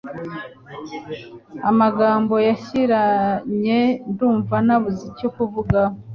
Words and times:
amagambo 1.69 2.35
yashiranye 2.47 3.79
ndumva 4.11 4.55
nabuze 4.65 5.03
icyo 5.11 5.29
kuvuga 5.35 5.79